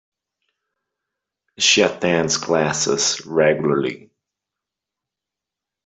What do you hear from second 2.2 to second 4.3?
classes regularly